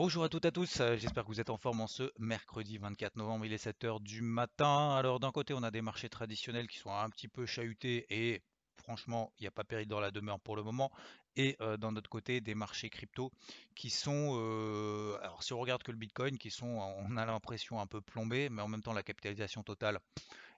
Bonjour 0.00 0.22
à 0.22 0.28
toutes 0.28 0.44
et 0.44 0.48
à 0.48 0.52
tous, 0.52 0.78
euh, 0.78 0.96
j'espère 0.96 1.24
que 1.24 1.28
vous 1.28 1.40
êtes 1.40 1.50
en 1.50 1.56
forme 1.56 1.80
en 1.80 1.88
ce 1.88 2.12
mercredi 2.20 2.78
24 2.78 3.16
novembre, 3.16 3.46
il 3.46 3.52
est 3.52 3.66
7h 3.66 4.00
du 4.00 4.22
matin. 4.22 4.94
Alors 4.94 5.18
d'un 5.18 5.32
côté 5.32 5.54
on 5.54 5.62
a 5.64 5.72
des 5.72 5.82
marchés 5.82 6.08
traditionnels 6.08 6.68
qui 6.68 6.78
sont 6.78 6.92
un 6.92 7.10
petit 7.10 7.26
peu 7.26 7.46
chahutés 7.46 8.06
et 8.08 8.44
franchement 8.76 9.32
il 9.40 9.42
n'y 9.42 9.48
a 9.48 9.50
pas 9.50 9.64
péril 9.64 9.88
dans 9.88 9.98
la 9.98 10.12
demeure 10.12 10.38
pour 10.38 10.54
le 10.54 10.62
moment. 10.62 10.92
Et 11.34 11.56
euh, 11.60 11.76
d'un 11.76 11.96
autre 11.96 12.08
côté 12.08 12.40
des 12.40 12.54
marchés 12.54 12.90
crypto 12.90 13.32
qui 13.74 13.90
sont, 13.90 14.36
euh, 14.36 15.18
alors 15.20 15.42
si 15.42 15.52
on 15.52 15.58
regarde 15.58 15.82
que 15.82 15.90
le 15.90 15.98
Bitcoin, 15.98 16.38
qui 16.38 16.52
sont, 16.52 16.78
on 16.78 17.16
a 17.16 17.26
l'impression 17.26 17.80
un 17.80 17.88
peu 17.88 18.00
plombés, 18.00 18.50
mais 18.50 18.62
en 18.62 18.68
même 18.68 18.82
temps 18.82 18.92
la 18.92 19.02
capitalisation 19.02 19.64
totale, 19.64 19.98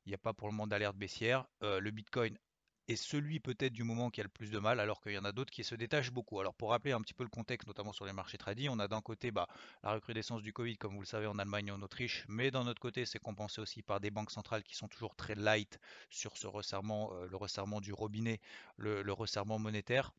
il 0.05 0.11
n'y 0.11 0.15
a 0.15 0.19
pas 0.19 0.35
pour 0.35 0.49
le 0.49 0.53
moment 0.53 0.67
d'alerte 0.67 0.97
baissière. 0.97 1.47
le 1.63 1.91
Bitcoin 1.91 2.37
est 2.91 2.97
celui 2.97 3.41
peut-être 3.41 3.73
du 3.73 3.85
moment 3.85 4.11
qui 4.11 4.21
a 4.21 4.25
le 4.25 4.29
plus 4.29 4.51
de 4.51 4.59
mal, 4.59 4.81
alors 4.81 5.01
qu'il 5.01 5.13
y 5.13 5.19
en 5.19 5.25
a 5.25 5.33
d'autres 5.33 5.53
qui 5.53 5.63
se 5.65 5.75
détachent 5.75 6.11
beaucoup. 6.11 6.41
Alors 6.41 6.55
pour 6.55 6.71
rappeler 6.71 6.93
un 6.93 7.01
petit 7.01 7.15
peu 7.15 7.23
le 7.23 7.31
contexte, 7.31 7.69
notamment 7.69 7.93
sur 7.93 8.05
les 8.05 8.13
marchés 8.13 8.39
tradis, 8.39 8.69
on 8.69 8.79
a 8.79 8.89
d'un 8.89 9.01
côté 9.01 9.31
bah, 9.31 9.47
la 9.83 9.93
recrudescence 9.93 10.43
du 10.43 10.53
Covid, 10.53 10.77
comme 10.77 10.95
vous 10.95 11.01
le 11.01 11.07
savez, 11.07 11.27
en 11.27 11.39
Allemagne 11.39 11.69
et 11.69 11.71
en 11.71 11.83
Autriche, 11.83 12.25
mais 12.29 12.51
d'un 12.51 12.67
autre 12.67 12.81
côté, 12.81 13.07
c'est 13.07 13.19
compensé 13.19 13.61
aussi 13.61 13.83
par 13.83 14.01
des 14.01 14.11
banques 14.11 14.31
centrales 14.31 14.65
qui 14.65 14.75
sont 14.75 14.89
toujours 14.89 15.15
très 15.15 15.35
light 15.35 15.79
sur 16.11 16.37
ce 16.37 16.47
resserrement, 16.47 17.13
euh, 17.15 17.27
le 17.27 17.37
resserrement 17.37 17.81
du 17.81 17.93
robinet, 17.93 18.41
le, 18.77 19.13
resserrement 19.13 19.59
monétaire. 19.59 20.13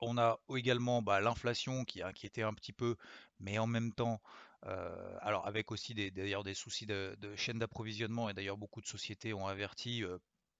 On 0.00 0.18
a 0.18 0.38
également 0.54 1.02
bah, 1.02 1.20
l'inflation 1.20 1.84
qui 1.84 2.02
a 2.02 2.08
inquiété 2.08 2.42
un 2.42 2.54
petit 2.54 2.72
peu, 2.72 2.96
mais 3.40 3.58
en 3.58 3.66
même 3.66 3.92
temps, 3.92 4.20
euh, 4.66 5.16
alors 5.20 5.46
avec 5.46 5.72
aussi 5.72 5.94
d'ailleurs 5.94 6.44
des, 6.44 6.54
soucis 6.54 6.86
de, 6.86 7.16
chaîne 7.36 7.58
d'approvisionnement, 7.58 8.28
et 8.28 8.34
d'ailleurs 8.34 8.56
beaucoup 8.56 8.80
de 8.80 8.86
sociétés 8.86 9.34
ont 9.34 9.48
averti 9.48 10.04
euh, 10.04 10.18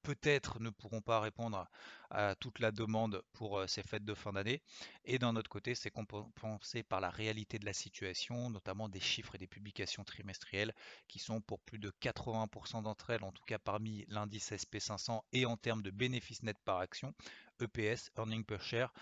peut-être 0.09 0.59
ne 0.59 0.70
pourront 0.70 1.03
pas 1.03 1.20
répondre 1.20 1.69
à 2.09 2.34
toute 2.37 2.61
la 2.61 2.73
demande 2.73 3.23
pour 3.34 3.59
euh, 3.59 3.67
ces 3.67 3.83
fêtes 3.83 4.06
de 4.06 4.14
fin 4.14 4.33
d'année. 4.33 4.62
Et 5.05 5.19
d'un 5.19 5.37
autre 5.37 5.51
côté, 5.51 5.75
c'est 5.75 5.91
compensé 5.91 6.83
par 6.83 7.03
la 7.03 7.11
réalité 7.11 7.59
de 7.59 7.67
la 7.67 7.75
situation, 7.75 8.48
notamment 8.48 8.89
des 8.89 9.01
chiffres 9.01 9.34
et 9.34 9.39
des 9.39 9.47
publications 9.47 10.05
trimestrielles 10.05 10.73
qui 11.09 11.19
sont 11.19 11.42
pour 11.42 11.61
plus 11.61 11.79
de 11.79 11.92
80% 12.01 12.84
d'entre 12.84 13.11
elles, 13.11 13.23
en 13.23 13.33
tout 13.33 13.45
cas 13.45 13.59
parmi 13.59 14.06
l'indice 14.09 14.51
SP500 14.51 15.20
et 15.34 15.45
en 15.45 15.59
termes 15.59 15.83
de 15.83 15.91
bénéfices 15.91 16.42
nets 16.42 16.56
par 16.64 16.79
action, 16.79 17.12
EPS, 17.61 18.11
Earning 18.17 18.47
Per 18.47 18.61
Share, 18.61 18.95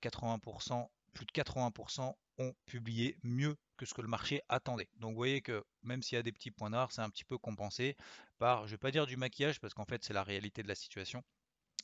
80%, 0.00 0.80
euh, 0.80 0.84
plus 1.12 1.26
de 1.26 1.32
80% 1.32 2.14
ont 2.38 2.54
publié 2.66 3.18
mieux 3.24 3.56
que 3.76 3.86
ce 3.86 3.94
que 3.94 4.02
le 4.02 4.08
marché 4.08 4.42
attendait. 4.48 4.88
Donc 4.96 5.10
vous 5.10 5.16
voyez 5.16 5.42
que 5.42 5.64
même 5.82 6.02
s'il 6.02 6.16
y 6.16 6.18
a 6.18 6.22
des 6.22 6.32
petits 6.32 6.50
points 6.50 6.70
noirs, 6.70 6.92
c'est 6.92 7.02
un 7.02 7.10
petit 7.10 7.24
peu 7.24 7.38
compensé 7.38 7.96
par, 8.38 8.60
je 8.60 8.64
ne 8.64 8.70
vais 8.72 8.78
pas 8.78 8.90
dire 8.90 9.06
du 9.06 9.16
maquillage, 9.16 9.60
parce 9.60 9.74
qu'en 9.74 9.84
fait 9.84 10.04
c'est 10.04 10.14
la 10.14 10.22
réalité 10.24 10.62
de 10.62 10.68
la 10.68 10.74
situation. 10.74 11.22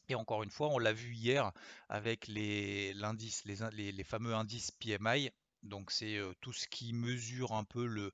Et 0.09 0.15
encore 0.15 0.43
une 0.43 0.51
fois, 0.51 0.69
on 0.69 0.79
l'a 0.79 0.93
vu 0.93 1.15
hier 1.15 1.53
avec 1.89 2.27
les, 2.27 2.93
les, 2.95 3.93
les, 3.93 4.05
fameux 4.05 4.35
indices 4.35 4.71
PMI. 4.73 5.31
Donc 5.63 5.93
c'est 5.93 6.17
euh, 6.17 6.33
tout 6.41 6.53
ce 6.53 6.67
qui 6.67 6.93
mesure 6.93 7.53
un 7.53 7.63
peu 7.63 7.87
le, 7.87 8.13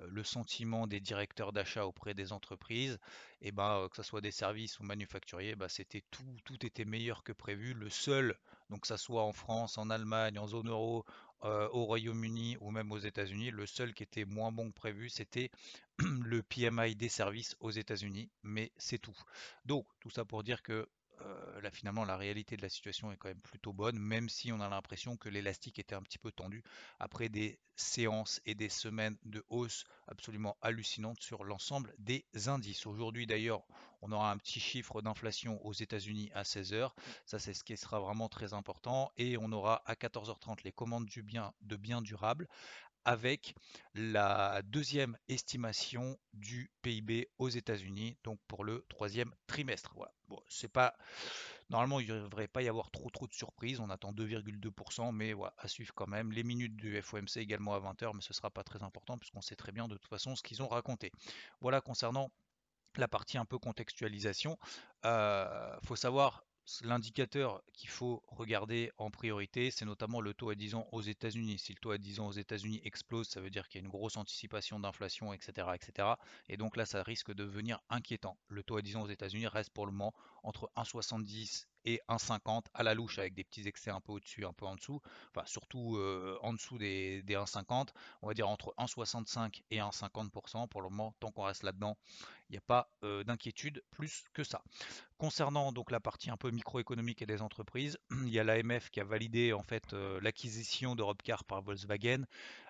euh, 0.00 0.06
le 0.08 0.22
sentiment 0.22 0.86
des 0.86 1.00
directeurs 1.00 1.52
d'achat 1.52 1.86
auprès 1.86 2.14
des 2.14 2.32
entreprises. 2.32 2.98
Et 3.40 3.50
ben 3.50 3.78
euh, 3.78 3.88
que 3.88 3.96
ce 3.96 4.04
soit 4.04 4.20
des 4.20 4.30
services 4.30 4.78
ou 4.78 4.84
manufacturiers, 4.84 5.56
bah, 5.56 5.68
c'était 5.68 6.04
tout, 6.12 6.36
tout 6.44 6.64
était 6.64 6.84
meilleur 6.84 7.24
que 7.24 7.32
prévu. 7.32 7.74
Le 7.74 7.90
seul, 7.90 8.38
donc 8.70 8.82
que 8.82 8.86
ça 8.86 8.96
soit 8.96 9.24
en 9.24 9.32
France, 9.32 9.76
en 9.76 9.90
Allemagne, 9.90 10.38
en 10.38 10.46
zone 10.46 10.68
euro, 10.68 11.04
euh, 11.44 11.68
au 11.72 11.84
Royaume-Uni 11.84 12.56
ou 12.60 12.70
même 12.70 12.90
aux 12.92 12.98
États-Unis. 12.98 13.50
Le 13.50 13.66
seul 13.66 13.92
qui 13.92 14.02
était 14.02 14.24
moins 14.24 14.50
bon 14.50 14.70
que 14.70 14.74
prévu, 14.74 15.08
c'était 15.08 15.50
le 15.98 16.42
PMI 16.42 16.96
des 16.96 17.08
services 17.08 17.54
aux 17.60 17.70
États-Unis, 17.70 18.30
mais 18.42 18.72
c'est 18.76 18.98
tout. 18.98 19.16
Donc, 19.64 19.86
tout 20.00 20.10
ça 20.10 20.24
pour 20.24 20.42
dire 20.42 20.62
que 20.62 20.88
finalement 21.70 22.04
la 22.04 22.16
réalité 22.16 22.56
de 22.56 22.62
la 22.62 22.68
situation 22.68 23.12
est 23.12 23.16
quand 23.16 23.28
même 23.28 23.40
plutôt 23.40 23.72
bonne, 23.72 23.98
même 23.98 24.28
si 24.28 24.52
on 24.52 24.60
a 24.60 24.68
l'impression 24.68 25.16
que 25.16 25.28
l'élastique 25.28 25.78
était 25.78 25.94
un 25.94 26.02
petit 26.02 26.18
peu 26.18 26.32
tendu 26.32 26.62
après 26.98 27.28
des 27.28 27.58
séances 27.76 28.40
et 28.46 28.54
des 28.54 28.68
semaines 28.68 29.16
de 29.24 29.44
hausse 29.48 29.84
absolument 30.06 30.56
hallucinantes 30.60 31.20
sur 31.20 31.44
l'ensemble 31.44 31.94
des 31.98 32.24
indices. 32.46 32.86
Aujourd'hui 32.86 33.26
d'ailleurs, 33.26 33.64
on 34.02 34.12
aura 34.12 34.30
un 34.30 34.36
petit 34.36 34.60
chiffre 34.60 35.02
d'inflation 35.02 35.64
aux 35.64 35.72
États-Unis 35.72 36.30
à 36.34 36.42
16h, 36.42 36.90
ça 37.26 37.38
c'est 37.38 37.54
ce 37.54 37.64
qui 37.64 37.76
sera 37.76 38.00
vraiment 38.00 38.28
très 38.28 38.52
important, 38.52 39.10
et 39.16 39.36
on 39.38 39.50
aura 39.52 39.82
à 39.86 39.94
14h30 39.94 40.58
les 40.64 40.72
commandes 40.72 41.06
du 41.06 41.22
bien, 41.22 41.52
de 41.62 41.76
biens 41.76 42.02
durables 42.02 42.48
avec 43.04 43.54
la 43.94 44.62
deuxième 44.62 45.16
estimation 45.28 46.18
du 46.32 46.70
PIB 46.82 47.28
aux 47.38 47.48
États-Unis, 47.48 48.16
donc 48.24 48.40
pour 48.48 48.64
le 48.64 48.84
troisième 48.88 49.32
trimestre. 49.46 49.94
Bon, 50.28 50.40
c'est 50.48 50.68
pas 50.68 50.94
normalement 51.70 52.00
il 52.00 52.08
ne 52.08 52.20
devrait 52.20 52.48
pas 52.48 52.62
y 52.62 52.68
avoir 52.68 52.90
trop 52.90 53.10
trop 53.10 53.26
de 53.26 53.34
surprises. 53.34 53.80
On 53.80 53.90
attend 53.90 54.12
2,2%, 54.12 55.12
mais 55.12 55.32
voilà, 55.32 55.54
à 55.58 55.68
suivre 55.68 55.92
quand 55.94 56.06
même. 56.06 56.32
Les 56.32 56.42
minutes 56.42 56.76
du 56.76 57.00
FOMC 57.00 57.36
également 57.36 57.74
à 57.74 57.80
20h, 57.80 58.12
mais 58.14 58.22
ce 58.22 58.32
sera 58.32 58.50
pas 58.50 58.64
très 58.64 58.82
important 58.82 59.18
puisqu'on 59.18 59.42
sait 59.42 59.56
très 59.56 59.72
bien 59.72 59.88
de 59.88 59.96
toute 59.96 60.08
façon 60.08 60.36
ce 60.36 60.42
qu'ils 60.42 60.62
ont 60.62 60.68
raconté. 60.68 61.12
Voilà 61.60 61.80
concernant 61.80 62.30
la 62.96 63.08
partie 63.08 63.38
un 63.38 63.44
peu 63.44 63.58
contextualisation. 63.58 64.58
Il 65.02 65.08
euh, 65.08 65.80
faut 65.82 65.96
savoir 65.96 66.44
L'indicateur 66.82 67.62
qu'il 67.74 67.90
faut 67.90 68.22
regarder 68.26 68.90
en 68.96 69.10
priorité, 69.10 69.70
c'est 69.70 69.84
notamment 69.84 70.22
le 70.22 70.32
taux 70.32 70.48
à 70.48 70.54
10 70.54 70.74
ans 70.76 70.88
aux 70.92 71.02
États-Unis. 71.02 71.58
Si 71.58 71.72
le 71.72 71.78
taux 71.78 71.90
à 71.90 71.98
10 71.98 72.20
ans 72.20 72.28
aux 72.28 72.32
États-Unis 72.32 72.80
explose, 72.84 73.28
ça 73.28 73.42
veut 73.42 73.50
dire 73.50 73.68
qu'il 73.68 73.80
y 73.80 73.84
a 73.84 73.86
une 73.86 73.90
grosse 73.90 74.16
anticipation 74.16 74.80
d'inflation, 74.80 75.34
etc., 75.34 75.68
etc. 75.74 76.08
Et 76.48 76.56
donc 76.56 76.76
là, 76.76 76.86
ça 76.86 77.02
risque 77.02 77.32
de 77.34 77.44
devenir 77.44 77.80
inquiétant. 77.90 78.38
Le 78.48 78.62
taux 78.62 78.78
à 78.78 78.82
10 78.82 78.96
ans 78.96 79.02
aux 79.02 79.10
États-Unis 79.10 79.46
reste 79.46 79.70
pour 79.70 79.84
le 79.84 79.92
moment 79.92 80.14
entre 80.42 80.70
1,70 80.76 81.66
et 81.84 82.00
1,50 82.08 82.64
à 82.74 82.82
la 82.82 82.94
louche 82.94 83.18
avec 83.18 83.34
des 83.34 83.44
petits 83.44 83.66
excès 83.66 83.90
un 83.90 84.00
peu 84.00 84.12
au-dessus, 84.12 84.44
un 84.44 84.52
peu 84.52 84.66
en 84.66 84.76
dessous. 84.76 85.00
Enfin, 85.34 85.46
surtout 85.46 85.96
euh, 85.96 86.38
en 86.42 86.52
dessous 86.52 86.78
des, 86.78 87.22
des 87.22 87.34
1,50. 87.34 87.88
On 88.22 88.28
va 88.28 88.34
dire 88.34 88.48
entre 88.48 88.74
1,65 88.78 89.62
et 89.70 89.78
1,50% 89.78 90.68
pour 90.68 90.82
le 90.82 90.88
moment. 90.88 91.14
Tant 91.20 91.30
qu'on 91.30 91.44
reste 91.44 91.62
là-dedans, 91.62 91.96
il 92.48 92.52
n'y 92.52 92.58
a 92.58 92.62
pas 92.62 92.90
euh, 93.02 93.24
d'inquiétude 93.24 93.82
plus 93.90 94.24
que 94.32 94.44
ça. 94.44 94.62
Concernant 95.18 95.72
donc 95.72 95.90
la 95.90 96.00
partie 96.00 96.30
un 96.30 96.36
peu 96.36 96.50
microéconomique 96.50 97.22
et 97.22 97.26
des 97.26 97.42
entreprises, 97.42 97.98
il 98.22 98.30
y 98.30 98.38
a 98.38 98.44
l'AMF 98.44 98.90
qui 98.90 99.00
a 99.00 99.04
validé 99.04 99.52
en 99.52 99.62
fait 99.62 99.92
euh, 99.92 100.20
l'acquisition 100.20 100.94
d'Europecar 100.94 101.44
par 101.44 101.62
Volkswagen, 101.62 102.24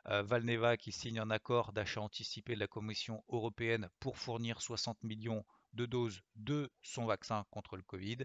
Valneva 0.07 0.77
qui 0.77 0.93
signe 0.93 1.19
un 1.19 1.31
accord 1.31 1.73
d'achat 1.73 2.03
anticipé 2.03 2.55
de 2.55 2.61
la 2.61 2.67
Commission 2.67 3.25
européenne 3.31 3.89
pour 4.01 4.19
fournir 4.19 4.61
60 4.61 5.03
millions 5.03 5.47
de 5.75 5.87
doses 5.87 6.21
de 6.37 6.71
son 6.83 7.05
vaccin 7.07 7.45
contre 7.51 7.77
le 7.77 7.83
Covid. 7.83 8.19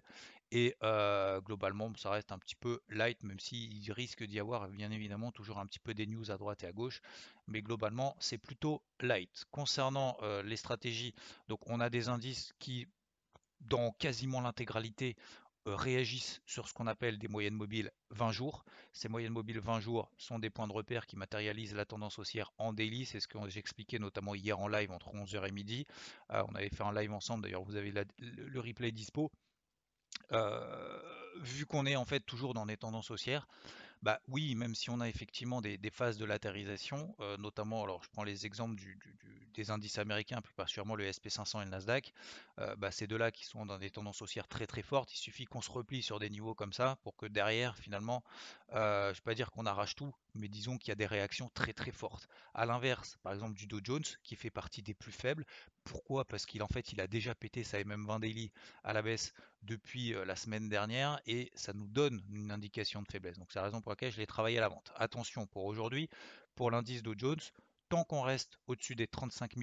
Et 0.51 0.75
euh, 0.83 1.41
globalement, 1.41 1.91
ça 1.95 2.09
reste 2.09 2.31
un 2.31 2.39
petit 2.39 2.55
peu 2.55 2.79
light, 2.89 3.21
même 3.23 3.39
s'il 3.39 3.91
risque 3.91 4.23
d'y 4.23 4.39
avoir 4.39 4.67
bien 4.69 4.91
évidemment 4.91 5.31
toujours 5.31 5.59
un 5.59 5.67
petit 5.67 5.79
peu 5.79 5.93
des 5.93 6.07
news 6.07 6.31
à 6.31 6.37
droite 6.37 6.63
et 6.63 6.67
à 6.67 6.71
gauche. 6.71 7.01
Mais 7.47 7.61
globalement, 7.61 8.15
c'est 8.19 8.37
plutôt 8.37 8.81
light. 8.99 9.45
Concernant 9.51 10.17
euh, 10.21 10.41
les 10.43 10.57
stratégies, 10.57 11.13
donc 11.47 11.59
on 11.67 11.79
a 11.79 11.89
des 11.89 12.09
indices 12.09 12.53
qui, 12.59 12.87
dans 13.61 13.91
quasiment 13.91 14.41
l'intégralité, 14.41 15.15
réagissent 15.75 16.41
sur 16.45 16.67
ce 16.67 16.73
qu'on 16.73 16.87
appelle 16.87 17.17
des 17.17 17.27
moyennes 17.27 17.55
mobiles 17.55 17.91
20 18.11 18.31
jours. 18.31 18.63
Ces 18.93 19.09
moyennes 19.09 19.33
mobiles 19.33 19.59
20 19.59 19.79
jours 19.79 20.11
sont 20.17 20.39
des 20.39 20.49
points 20.49 20.67
de 20.67 20.73
repère 20.73 21.05
qui 21.05 21.15
matérialisent 21.15 21.75
la 21.75 21.85
tendance 21.85 22.19
haussière 22.19 22.51
en 22.57 22.73
daily. 22.73 23.05
C'est 23.05 23.19
ce 23.19 23.27
que 23.27 23.37
j'expliquais 23.49 23.99
notamment 23.99 24.35
hier 24.35 24.59
en 24.59 24.67
live 24.67 24.91
entre 24.91 25.09
11h 25.09 25.47
et 25.47 25.51
midi. 25.51 25.85
Euh, 26.31 26.43
on 26.49 26.55
avait 26.55 26.69
fait 26.69 26.83
un 26.83 26.93
live 26.93 27.11
ensemble, 27.13 27.43
d'ailleurs 27.43 27.63
vous 27.63 27.75
avez 27.75 27.91
le, 27.91 28.59
replay 28.59 28.91
dispo. 28.91 29.31
Euh, 30.31 31.01
vu 31.41 31.65
qu'on 31.65 31.85
est 31.85 31.95
en 31.95 32.05
fait 32.05 32.21
toujours 32.21 32.53
dans 32.53 32.65
des 32.65 32.77
tendances 32.77 33.11
haussières, 33.11 33.47
bah 34.01 34.21
oui, 34.29 34.55
même 34.55 34.75
si 34.75 34.89
on 34.89 35.01
a 35.01 35.09
effectivement 35.09 35.61
des, 35.61 35.77
phases 35.91 36.17
de 36.17 36.25
latérisation, 36.25 37.15
euh, 37.19 37.35
notamment, 37.37 37.83
alors 37.83 38.01
je 38.03 38.09
prends 38.09 38.23
les 38.23 38.45
exemples 38.45 38.81
des 39.53 39.71
indices 39.71 39.97
américains, 39.97 40.41
plus 40.41 40.53
particulièrement 40.53 40.95
le 40.95 41.05
SP500 41.05 41.61
et 41.61 41.65
le 41.65 41.71
Nasdaq, 41.71 42.13
euh, 42.59 42.75
bah, 42.77 42.91
ces 42.91 43.07
deux-là 43.07 43.31
qui 43.31 43.45
sont 43.45 43.65
dans 43.65 43.77
des 43.77 43.89
tendances 43.89 44.21
haussières 44.21 44.47
très 44.47 44.67
très 44.67 44.83
fortes, 44.83 45.13
il 45.13 45.17
suffit 45.17 45.45
qu'on 45.45 45.61
se 45.61 45.69
replie 45.71 46.01
sur 46.01 46.19
des 46.19 46.29
niveaux 46.29 46.55
comme 46.55 46.71
ça 46.71 46.97
pour 47.03 47.17
que 47.17 47.25
derrière, 47.25 47.77
finalement, 47.77 48.23
euh, 48.73 49.07
je 49.07 49.09
ne 49.09 49.15
vais 49.15 49.21
pas 49.25 49.35
dire 49.35 49.51
qu'on 49.51 49.65
arrache 49.65 49.95
tout, 49.95 50.15
mais 50.35 50.47
disons 50.47 50.77
qu'il 50.77 50.89
y 50.89 50.91
a 50.91 50.95
des 50.95 51.05
réactions 51.05 51.49
très 51.53 51.73
très 51.73 51.91
fortes. 51.91 52.27
À 52.53 52.65
l'inverse, 52.65 53.17
par 53.23 53.33
exemple 53.33 53.55
du 53.55 53.67
Dow 53.67 53.79
Jones, 53.83 54.03
qui 54.23 54.35
fait 54.35 54.49
partie 54.49 54.81
des 54.81 54.93
plus 54.93 55.11
faibles, 55.11 55.45
pourquoi? 55.83 56.25
Parce 56.25 56.45
qu'il 56.45 56.63
en 56.63 56.67
fait, 56.67 56.91
il 56.91 57.01
a 57.01 57.07
déjà 57.07 57.35
pété 57.35 57.63
sa 57.63 57.79
MM20 57.79 58.19
daily 58.19 58.51
à 58.83 58.93
la 58.93 59.01
baisse 59.01 59.33
depuis 59.63 60.13
la 60.25 60.35
semaine 60.35 60.69
dernière 60.69 61.19
et 61.25 61.51
ça 61.55 61.73
nous 61.73 61.87
donne 61.87 62.21
une 62.29 62.51
indication 62.51 63.01
de 63.01 63.07
faiblesse. 63.11 63.37
Donc 63.37 63.51
c'est 63.51 63.59
la 63.59 63.65
raison 63.65 63.81
pour 63.81 63.91
laquelle 63.91 64.11
je 64.11 64.17
l'ai 64.17 64.27
travaillé 64.27 64.57
à 64.57 64.61
la 64.61 64.69
vente. 64.69 64.91
Attention 64.95 65.47
pour 65.47 65.65
aujourd'hui, 65.65 66.09
pour 66.55 66.71
l'indice 66.71 67.03
Dow 67.03 67.15
Jones, 67.17 67.39
tant 67.89 68.03
qu'on 68.03 68.21
reste 68.21 68.59
au-dessus 68.67 68.95
des 68.95 69.07
35 69.07 69.55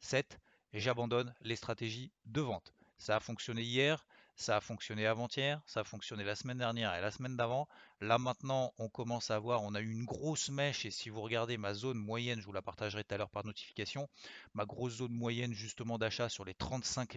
007, 0.00 0.38
j'abandonne 0.72 1.34
les 1.42 1.56
stratégies 1.56 2.12
de 2.24 2.40
vente. 2.40 2.74
Ça 2.98 3.16
a 3.16 3.20
fonctionné 3.20 3.62
hier, 3.62 4.06
ça 4.36 4.56
a 4.56 4.60
fonctionné 4.60 5.06
avant-hier, 5.06 5.60
ça 5.66 5.80
a 5.80 5.84
fonctionné 5.84 6.24
la 6.24 6.34
semaine 6.34 6.58
dernière 6.58 6.94
et 6.94 7.00
la 7.00 7.10
semaine 7.10 7.36
d'avant. 7.36 7.68
Là 8.00 8.18
maintenant, 8.18 8.72
on 8.78 8.88
commence 8.88 9.30
à 9.30 9.38
voir, 9.38 9.62
on 9.62 9.74
a 9.74 9.80
eu 9.80 9.90
une 9.90 10.04
grosse 10.04 10.48
mèche 10.48 10.84
et 10.84 10.90
si 10.90 11.08
vous 11.08 11.22
regardez 11.22 11.56
ma 11.56 11.74
zone 11.74 11.98
moyenne, 11.98 12.40
je 12.40 12.46
vous 12.46 12.52
la 12.52 12.62
partagerai 12.62 13.04
tout 13.04 13.14
à 13.14 13.18
l'heure 13.18 13.30
par 13.30 13.46
notification, 13.46 14.08
ma 14.54 14.64
grosse 14.66 14.96
zone 14.96 15.12
moyenne 15.12 15.52
justement 15.52 15.98
d'achat 15.98 16.28
sur 16.28 16.44
les 16.44 16.54
35 16.54 17.16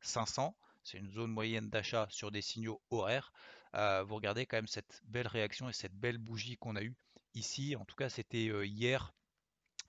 500, 0.00 0.54
c'est 0.84 0.98
une 0.98 1.10
zone 1.10 1.30
moyenne 1.30 1.70
d'achat 1.70 2.06
sur 2.10 2.30
des 2.30 2.42
signaux 2.42 2.80
horaires. 2.90 3.32
Euh, 3.74 4.02
vous 4.02 4.16
regardez 4.16 4.46
quand 4.46 4.56
même 4.56 4.66
cette 4.66 5.00
belle 5.04 5.26
réaction 5.26 5.68
et 5.68 5.72
cette 5.72 5.94
belle 5.94 6.18
bougie 6.18 6.56
qu'on 6.56 6.76
a 6.76 6.82
eue 6.82 6.94
ici. 7.34 7.76
En 7.76 7.84
tout 7.84 7.96
cas, 7.96 8.08
c'était 8.08 8.48
euh, 8.48 8.66
hier 8.66 9.14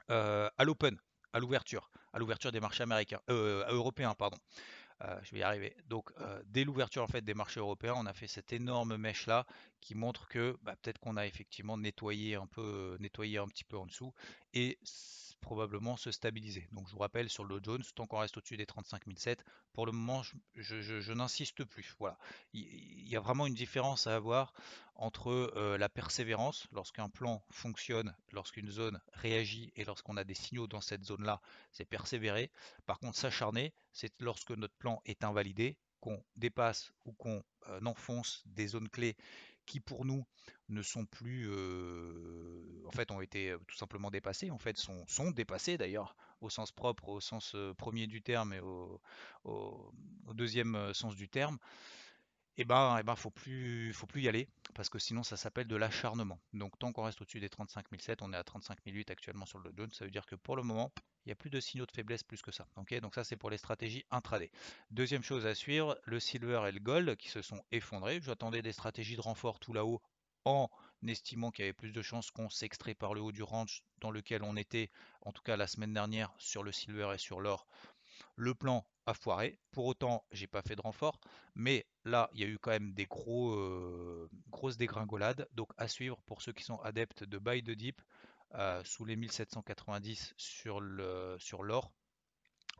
euh, 0.10 0.50
à 0.58 0.64
l'open, 0.64 0.98
à 1.34 1.40
l'ouverture, 1.40 1.90
à 2.14 2.20
l'ouverture 2.20 2.52
des 2.52 2.60
marchés 2.60 2.84
américains, 2.84 3.20
européens, 3.28 4.14
pardon. 4.14 4.38
Je 5.24 5.32
vais 5.32 5.40
y 5.40 5.44
arriver. 5.44 5.76
Donc, 5.88 6.12
dès 6.46 6.64
l'ouverture 6.64 7.04
en 7.04 7.08
fait 7.08 7.22
des 7.22 7.34
marchés 7.34 7.60
européens, 7.60 7.96
on 7.98 8.06
a 8.06 8.14
fait 8.14 8.28
cette 8.28 8.54
énorme 8.54 8.98
mèche 8.98 9.28
là 9.28 9.46
qui 9.82 9.96
montre 9.96 10.28
que 10.28 10.58
bah, 10.62 10.76
peut-être 10.82 11.00
qu'on 11.00 11.18
a 11.18 11.26
effectivement 11.26 11.78
nettoyé 11.78 12.36
un 12.36 12.48
peu, 12.48 12.98
nettoyé 13.00 13.38
un 13.38 13.48
petit 13.48 13.66
peu 13.66 13.78
en 13.78 13.86
dessous 13.86 14.14
et 14.54 14.80
probablement 15.44 15.98
se 15.98 16.12
stabiliser. 16.12 16.68
Donc 16.72 16.88
je 16.88 16.94
vous 16.94 17.00
rappelle 17.00 17.30
sur 17.30 17.44
le 17.44 17.60
Dow 17.60 17.74
Jones, 17.74 17.84
tant 17.94 18.08
qu'on 18.08 18.20
reste 18.20 18.38
au-dessus 18.38 18.58
des 18.58 18.66
35 18.66 19.04
007, 19.16 19.46
pour 19.74 19.86
le 19.86 19.92
moment 19.92 20.24
je, 20.56 21.14
n'insiste 21.14 21.64
plus. 21.66 21.96
Voilà, 22.00 22.18
il, 22.54 23.08
y 23.08 23.16
a 23.16 23.20
vraiment 23.20 23.46
une 23.46 23.54
différence 23.54 24.08
à 24.08 24.16
avoir 24.16 24.54
entre 24.96 25.30
euh, 25.30 25.78
la 25.78 25.90
persévérance, 25.90 26.68
lorsqu'un 26.72 27.10
plan 27.10 27.44
fonctionne, 27.52 28.16
lorsqu'une 28.32 28.70
zone 28.70 29.00
réagit 29.14 29.72
et 29.76 29.84
lorsqu'on 29.84 30.18
a 30.18 30.24
des 30.24 30.34
signaux 30.34 30.68
dans 30.68 30.82
cette 30.82 31.04
zone-là, 31.04 31.42
c'est 31.72 31.86
persévérer. 31.86 32.50
Par 32.86 33.00
contre, 33.00 33.18
s'acharner, 33.18 33.74
c'est 33.92 34.14
lorsque 34.20 34.52
notre 34.52 34.76
plan 34.76 35.02
est 35.06 35.24
invalidé, 35.24 35.78
qu'on 36.00 36.22
dépasse 36.36 36.92
ou 37.06 37.14
qu'on 37.14 37.44
euh, 37.70 37.80
enfonce 37.86 38.44
des 38.46 38.68
zones 38.68 38.90
clés 38.90 39.16
qui 39.66 39.80
pour 39.80 40.06
nous 40.06 40.26
ne 40.70 40.82
sont 40.82 41.06
plus, 41.06 41.50
en 42.86 42.92
fait, 42.92 43.12
ont 43.12 43.22
été 43.22 43.56
tout 43.68 43.76
simplement 43.76 44.10
dépassés, 44.10 44.52
en 44.52 44.58
fait, 44.58 44.78
sont, 44.78 45.06
sont 45.08 45.32
dépassés 45.32 45.78
d'ailleurs, 45.78 46.16
au 46.42 46.50
sens 46.50 46.72
propre, 46.72 47.10
au 47.10 47.20
sens 47.20 47.56
premier 47.78 48.08
du 48.08 48.22
terme 48.22 48.54
et 48.54 48.60
au, 48.60 49.02
deuxième 50.34 50.94
sens 50.94 51.16
du 51.16 51.30
terme. 51.30 51.58
Eh 52.58 52.66
ben, 52.66 52.98
eh 53.00 53.04
ben, 53.04 53.16
faut 53.16 53.32
plus, 53.32 53.92
faut 53.94 54.06
plus 54.06 54.22
y 54.22 54.28
aller 54.28 54.48
parce 54.76 54.88
que 54.88 55.00
sinon 55.00 55.24
ça 55.24 55.38
s'appelle 55.38 55.68
de 55.68 55.76
l'acharnement. 55.76 56.40
Donc 56.54 56.78
tant 56.78 56.92
qu'on 56.92 57.04
reste 57.04 57.20
au-dessus 57.22 57.40
des 57.40 57.50
35 57.50 57.88
007, 58.00 58.22
on 58.22 58.32
est 58.32 58.38
à 58.38 58.44
35 58.44 58.78
008 58.86 59.10
actuellement 59.10 59.48
sur 59.48 59.58
le 59.58 59.72
Dow 59.72 59.90
ça 59.92 60.06
veut 60.06 60.12
dire 60.12 60.28
que 60.28 60.36
pour 60.36 60.56
le 60.56 60.62
moment, 60.62 60.94
il 61.26 61.30
n'y 61.30 61.32
a 61.32 61.36
plus 61.36 61.50
de 61.50 61.60
signaux 61.60 61.88
de 61.88 61.92
faiblesse 61.92 62.22
plus 62.22 62.44
que 62.44 62.52
ça. 62.52 62.68
Donc 62.76 63.16
ça 63.16 63.24
c'est 63.24 63.38
pour 63.38 63.50
les 63.50 63.58
stratégies 63.58 64.06
intraday. 64.12 64.52
Deuxième 64.92 65.24
chose 65.24 65.48
à 65.48 65.56
suivre, 65.56 65.98
le 66.04 66.20
silver 66.20 66.62
et 66.68 66.72
le 66.72 66.80
gold 66.80 67.16
qui 67.16 67.30
se 67.30 67.42
sont 67.42 67.64
effondrés. 67.72 68.22
J'attendais 68.22 68.62
des 68.62 68.72
stratégies 68.72 69.16
de 69.16 69.22
renfort 69.22 69.60
tout 69.60 69.74
là-haut 69.74 70.02
en 70.46 70.70
estimant 71.08 71.52
qu'il 71.52 71.64
y 71.64 71.68
avait 71.68 71.74
plus 71.74 71.92
de 71.92 72.02
chances 72.02 72.30
qu'on 72.30 72.50
s'extrait 72.50 72.94
par 72.94 73.14
le 73.14 73.22
haut 73.22 73.32
du 73.32 73.44
range 73.44 73.84
dans 74.00 74.12
lequel 74.12 74.44
on 74.44 74.58
était, 74.58 74.92
en 75.22 75.32
tout 75.32 75.42
cas 75.42 75.58
la 75.58 75.68
semaine 75.68 75.94
dernière, 75.94 76.34
sur 76.38 76.64
le 76.64 76.72
silver 76.72 77.12
et 77.14 77.18
sur 77.18 77.40
l'or. 77.40 77.66
Le 78.36 78.54
plan 78.54 78.86
a 79.06 79.14
foiré. 79.14 79.60
Pour 79.72 79.86
autant, 79.86 80.26
j'ai 80.32 80.48
pas 80.48 80.62
fait 80.62 80.76
de 80.76 80.82
renfort, 80.82 81.20
mais 81.56 81.86
là, 82.06 82.30
il 82.34 82.42
y 82.42 82.44
a 82.44 82.48
eu 82.48 82.58
quand 82.58 82.72
même 82.72 82.94
des 82.94 83.06
gros, 83.06 83.52
euh, 83.52 84.30
grosses 84.50 84.78
dégringolades. 84.78 85.48
Donc 85.54 85.70
à 85.78 85.88
suivre 85.88 86.22
pour 86.26 86.42
ceux 86.42 86.54
qui 86.54 86.64
sont 86.64 86.80
adeptes 86.82 87.24
de 87.24 87.38
buy 87.38 87.62
de 87.62 87.74
dip 87.74 88.02
euh, 88.56 88.84
sous 88.84 89.06
les 89.06 89.16
1790 89.16 90.34
sur 90.38 90.80
l'or 90.82 91.92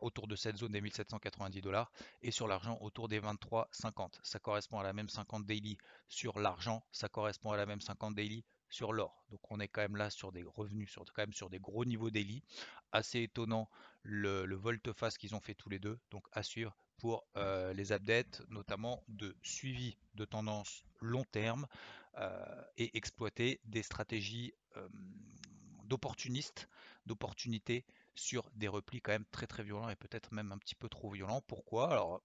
autour 0.00 0.26
de 0.26 0.36
cette 0.36 0.56
zone 0.56 0.72
des 0.72 0.80
1790 0.80 1.60
dollars 1.60 1.90
et 2.22 2.30
sur 2.30 2.46
l'argent 2.46 2.78
autour 2.80 3.08
des 3.08 3.20
23,50. 3.20 4.18
Ça 4.22 4.38
correspond 4.38 4.78
à 4.78 4.82
la 4.82 4.92
même 4.92 5.08
50 5.08 5.46
daily 5.46 5.78
sur 6.08 6.38
l'argent, 6.38 6.84
ça 6.92 7.08
correspond 7.08 7.52
à 7.52 7.56
la 7.56 7.66
même 7.66 7.80
50 7.80 8.14
daily 8.14 8.44
sur 8.68 8.92
l'or. 8.92 9.24
Donc 9.30 9.40
on 9.50 9.60
est 9.60 9.68
quand 9.68 9.82
même 9.82 9.96
là 9.96 10.10
sur 10.10 10.32
des 10.32 10.42
revenus, 10.42 10.90
sur, 10.90 11.04
quand 11.04 11.22
même 11.22 11.32
sur 11.32 11.48
des 11.48 11.60
gros 11.60 11.84
niveaux 11.84 12.10
daily. 12.10 12.42
Assez 12.94 13.20
étonnant 13.20 13.68
le, 14.02 14.46
le 14.46 14.56
volte-face 14.56 15.18
qu'ils 15.18 15.34
ont 15.34 15.40
fait 15.40 15.54
tous 15.54 15.68
les 15.68 15.78
deux. 15.78 15.98
Donc 16.10 16.24
à 16.32 16.42
suivre 16.42 16.74
pour 16.96 17.26
euh, 17.36 17.72
les 17.74 17.92
updates, 17.92 18.40
notamment 18.48 19.04
de 19.08 19.36
suivi 19.42 19.98
de 20.14 20.24
tendance 20.24 20.84
long 21.00 21.24
terme 21.24 21.66
euh, 22.18 22.62
et 22.78 22.96
exploiter 22.96 23.60
des 23.64 23.82
stratégies 23.82 24.54
euh, 24.78 24.88
d'opportunistes, 25.84 26.68
d'opportunités 27.06 27.84
sur 28.14 28.48
des 28.54 28.68
replis 28.68 29.00
quand 29.00 29.12
même 29.12 29.26
très 29.32 29.46
très 29.46 29.64
violents 29.64 29.88
et 29.90 29.96
peut-être 29.96 30.32
même 30.32 30.52
un 30.52 30.58
petit 30.58 30.76
peu 30.76 30.88
trop 30.88 31.10
violents. 31.10 31.42
Pourquoi? 31.42 31.90
Alors, 31.90 32.22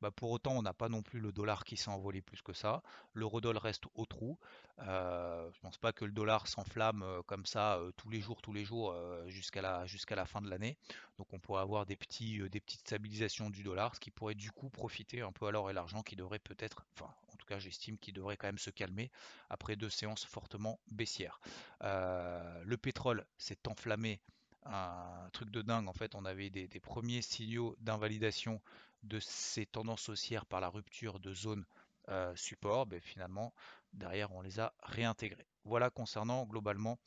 bah 0.00 0.10
pour 0.10 0.30
autant, 0.30 0.52
on 0.52 0.62
n'a 0.62 0.74
pas 0.74 0.88
non 0.88 1.02
plus 1.02 1.20
le 1.20 1.32
dollar 1.32 1.64
qui 1.64 1.76
s'est 1.76 1.90
envolé 1.90 2.20
plus 2.20 2.42
que 2.42 2.52
ça. 2.52 2.82
L'eurodoll 3.14 3.56
reste 3.56 3.84
au 3.94 4.06
trou. 4.06 4.38
Euh, 4.80 5.50
je 5.52 5.60
pense 5.60 5.76
pas 5.76 5.92
que 5.92 6.04
le 6.04 6.12
dollar 6.12 6.46
s'enflamme 6.46 7.02
euh, 7.02 7.22
comme 7.22 7.46
ça 7.46 7.78
euh, 7.78 7.90
tous 7.96 8.10
les 8.10 8.20
jours, 8.20 8.40
tous 8.40 8.52
les 8.52 8.64
jours 8.64 8.94
jusqu'à 9.26 9.60
la, 9.60 10.26
fin 10.26 10.40
de 10.40 10.48
l'année. 10.48 10.76
Donc 11.18 11.32
on 11.32 11.38
pourrait 11.38 11.62
avoir 11.62 11.86
des 11.86 11.96
petites 11.96 12.80
stabilisations 12.80 13.50
du 13.50 13.62
dollar, 13.62 13.94
ce 13.94 14.00
qui 14.00 14.10
pourrait 14.10 14.34
du 14.34 14.52
coup 14.52 14.70
profiter 14.70 15.20
un 15.22 15.32
peu 15.32 15.46
à 15.46 15.50
l'or 15.50 15.70
et 15.70 15.72
l'argent 15.72 16.02
qui 16.02 16.16
devrait 16.16 16.38
peut-être, 16.38 16.84
enfin 16.94 17.12
en 17.32 17.36
tout 17.36 17.46
cas 17.46 17.58
j'estime 17.58 17.98
qu'il 17.98 18.14
devrait 18.14 18.36
quand 18.36 18.46
même 18.46 18.58
se 18.58 18.70
calmer 18.70 19.10
après 19.50 19.74
deux 19.76 19.90
séances 19.90 20.24
fortement 20.24 20.78
baissières. 20.90 21.40
le 21.80 22.76
pétrole 22.76 23.26
s'est 23.36 23.66
enflammé 23.66 24.20
un 24.68 25.28
truc 25.32 25.50
de 25.50 25.62
dingue. 25.62 25.88
En 25.88 25.92
fait, 25.92 26.14
on 26.14 26.24
avait 26.24 26.50
des, 26.50 26.68
premiers 26.80 27.22
signaux 27.22 27.76
d'invalidation 27.80 28.60
de 29.02 29.20
ces 29.20 29.66
tendances 29.66 30.08
haussières 30.08 30.46
par 30.46 30.60
la 30.60 30.68
rupture 30.68 31.20
de 31.20 31.34
zone 31.34 31.64
euh, 32.08 32.34
support. 32.36 32.86
Mais 32.86 33.00
finalement, 33.00 33.52
derrière, 33.92 34.32
on 34.32 34.40
les 34.40 34.60
a 34.60 34.72
réintégrés. 34.82 35.46
Voilà 35.64 35.90
concernant 35.90 36.46
globalement 36.46 36.98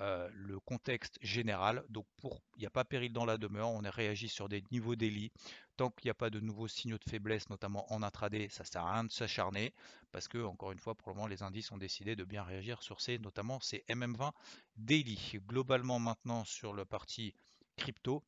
euh, 0.00 0.28
le 0.32 0.60
contexte 0.60 1.18
général. 1.20 1.84
Donc, 1.88 2.06
pour 2.18 2.40
il 2.56 2.60
n'y 2.60 2.66
a 2.66 2.70
pas 2.70 2.84
péril 2.84 3.12
dans 3.12 3.24
la 3.24 3.36
demeure, 3.36 3.70
on 3.70 3.82
a 3.82 3.90
réagi 3.90 4.28
sur 4.28 4.48
des 4.48 4.62
niveaux 4.70 4.94
d'élite. 4.94 5.34
Tant 5.76 5.90
qu'il 5.90 6.06
n'y 6.06 6.10
a 6.12 6.14
pas 6.14 6.30
de 6.30 6.38
nouveaux 6.38 6.68
signaux 6.68 6.98
de 6.98 7.10
faiblesse, 7.10 7.48
notamment 7.50 7.92
en 7.92 8.04
intraday, 8.04 8.48
ça 8.48 8.64
sert 8.64 8.82
à 8.82 8.92
rien 8.92 9.04
de 9.04 9.10
s'acharner 9.10 9.74
parce 10.12 10.28
que, 10.28 10.38
encore 10.38 10.70
une 10.70 10.78
fois, 10.78 10.94
pour 10.94 11.08
le 11.08 11.16
moment, 11.16 11.26
les 11.26 11.42
indices 11.42 11.72
ont 11.72 11.78
décidé 11.78 12.14
de 12.14 12.22
bien 12.22 12.44
réagir 12.44 12.80
sur 12.82 13.00
ces, 13.00 13.18
notamment 13.18 13.58
ces 13.58 13.84
MM20 13.88 14.30
daily. 14.76 15.40
Globalement, 15.48 15.98
maintenant, 15.98 16.44
sur 16.44 16.72
le 16.72 16.84
parti 16.84 17.34
crypto, 17.76 18.22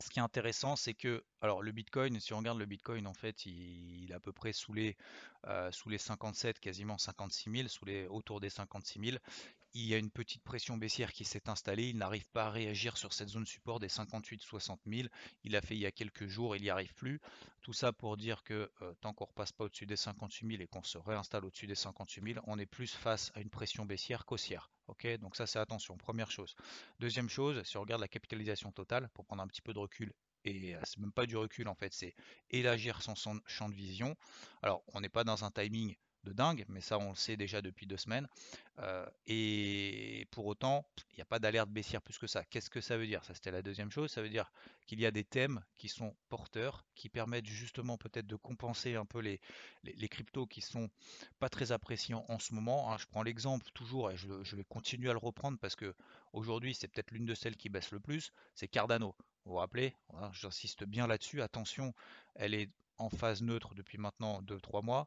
ce 0.00 0.10
qui 0.10 0.20
est 0.20 0.22
intéressant, 0.22 0.76
c'est 0.76 0.94
que, 0.94 1.24
alors 1.40 1.62
le 1.62 1.72
Bitcoin, 1.72 2.20
si 2.20 2.32
on 2.32 2.38
regarde 2.38 2.58
le 2.58 2.66
Bitcoin, 2.66 3.06
en 3.06 3.14
fait, 3.14 3.46
il, 3.46 4.10
est 4.10 4.14
à 4.14 4.20
peu 4.20 4.32
près 4.32 4.52
sous 4.52 4.72
les, 4.72 4.96
euh, 5.46 5.72
sous 5.72 5.88
les 5.88 5.98
57, 5.98 6.60
quasiment 6.60 6.98
56 6.98 7.50
000, 7.50 7.68
sous 7.68 7.84
les, 7.84 8.06
autour 8.06 8.40
des 8.40 8.50
56 8.50 9.00
000 9.00 9.16
il 9.74 9.86
y 9.86 9.94
a 9.94 9.98
une 9.98 10.10
petite 10.10 10.42
pression 10.42 10.76
baissière 10.76 11.12
qui 11.12 11.24
s'est 11.24 11.48
installée. 11.48 11.88
Il 11.88 11.98
n'arrive 11.98 12.28
pas 12.30 12.46
à 12.46 12.50
réagir 12.50 12.96
sur 12.96 13.12
cette 13.12 13.28
zone 13.28 13.46
support 13.46 13.80
des 13.80 13.88
58-60 13.88 14.78
000. 14.86 15.08
Il 15.44 15.56
a 15.56 15.60
fait 15.60 15.74
il 15.74 15.80
y 15.80 15.86
a 15.86 15.92
quelques 15.92 16.26
jours, 16.26 16.56
il 16.56 16.62
n'y 16.62 16.70
arrive 16.70 16.94
plus. 16.94 17.20
Tout 17.62 17.72
ça 17.72 17.92
pour 17.92 18.16
dire 18.16 18.42
que 18.44 18.70
euh, 18.82 18.94
tant 19.00 19.12
qu'on 19.12 19.24
ne 19.24 19.28
repasse 19.28 19.52
pas 19.52 19.64
au-dessus 19.64 19.86
des 19.86 19.96
58 19.96 20.48
000 20.48 20.62
et 20.62 20.66
qu'on 20.66 20.82
se 20.82 20.98
réinstalle 20.98 21.44
au-dessus 21.44 21.66
des 21.66 21.74
58 21.74 22.34
000, 22.34 22.44
on 22.46 22.58
est 22.58 22.66
plus 22.66 22.94
face 22.94 23.30
à 23.34 23.40
une 23.40 23.50
pression 23.50 23.84
baissière 23.84 24.24
qu'haussière. 24.24 24.70
Donc 25.20 25.36
ça 25.36 25.46
c'est 25.46 25.58
attention, 25.58 25.96
première 25.96 26.30
chose. 26.30 26.54
Deuxième 26.98 27.28
chose, 27.28 27.62
si 27.62 27.76
on 27.76 27.82
regarde 27.82 28.00
la 28.00 28.08
capitalisation 28.08 28.72
totale, 28.72 29.08
pour 29.14 29.26
prendre 29.26 29.42
un 29.42 29.46
petit 29.46 29.60
peu 29.60 29.74
de 29.74 29.78
recul, 29.78 30.12
et 30.44 30.74
euh, 30.74 30.80
c'est 30.84 30.98
même 30.98 31.12
pas 31.12 31.26
du 31.26 31.36
recul 31.36 31.68
en 31.68 31.74
fait, 31.74 31.92
c'est 31.92 32.14
élargir 32.50 33.02
son 33.02 33.14
champ 33.46 33.68
de 33.68 33.74
vision. 33.74 34.16
Alors 34.62 34.82
on 34.94 35.00
n'est 35.00 35.10
pas 35.10 35.24
dans 35.24 35.44
un 35.44 35.50
timing 35.50 35.94
dingue, 36.34 36.64
mais 36.68 36.80
ça 36.80 36.98
on 36.98 37.10
le 37.10 37.16
sait 37.16 37.36
déjà 37.36 37.62
depuis 37.62 37.86
deux 37.86 37.96
semaines. 37.96 38.28
Euh, 38.80 39.06
et 39.26 40.26
pour 40.30 40.46
autant, 40.46 40.86
il 41.12 41.16
n'y 41.16 41.22
a 41.22 41.24
pas 41.24 41.38
d'alerte 41.38 41.68
baissière 41.68 42.00
plus 42.00 42.18
que 42.18 42.26
ça. 42.26 42.44
Qu'est-ce 42.44 42.70
que 42.70 42.80
ça 42.80 42.96
veut 42.96 43.06
dire? 43.06 43.24
Ça 43.24 43.34
c'était 43.34 43.50
la 43.50 43.62
deuxième 43.62 43.90
chose. 43.90 44.10
Ça 44.10 44.22
veut 44.22 44.28
dire 44.28 44.52
qu'il 44.86 45.00
y 45.00 45.06
a 45.06 45.10
des 45.10 45.24
thèmes 45.24 45.62
qui 45.76 45.88
sont 45.88 46.14
porteurs, 46.28 46.84
qui 46.94 47.08
permettent 47.08 47.46
justement 47.46 47.98
peut-être 47.98 48.26
de 48.26 48.36
compenser 48.36 48.94
un 48.94 49.04
peu 49.04 49.20
les, 49.20 49.40
les, 49.82 50.08
cryptos 50.08 50.46
qui 50.46 50.60
sont 50.60 50.88
pas 51.38 51.48
très 51.48 51.72
appréciants 51.72 52.24
en 52.28 52.38
ce 52.38 52.54
moment. 52.54 52.92
Hein. 52.92 52.98
Je 52.98 53.06
prends 53.06 53.22
l'exemple 53.22 53.66
toujours 53.74 54.10
et 54.10 54.16
je, 54.16 54.56
vais 54.56 54.64
continuer 54.64 55.10
à 55.10 55.12
le 55.12 55.18
reprendre 55.18 55.58
parce 55.58 55.76
que 55.76 55.94
aujourd'hui 56.32 56.74
c'est 56.74 56.88
peut-être 56.88 57.10
l'une 57.10 57.26
de 57.26 57.34
celles 57.34 57.56
qui 57.56 57.68
baisse 57.68 57.90
le 57.90 58.00
plus, 58.00 58.32
c'est 58.54 58.68
Cardano. 58.68 59.14
Vous 59.44 59.52
vous 59.52 59.58
rappelez, 59.58 59.94
j'insiste 60.32 60.84
bien 60.84 61.06
là-dessus, 61.06 61.42
attention, 61.42 61.94
elle 62.34 62.54
est 62.54 62.70
en 62.98 63.10
phase 63.10 63.42
neutre 63.42 63.74
depuis 63.74 63.98
maintenant 63.98 64.42
2-3 64.42 64.84
mois. 64.84 65.06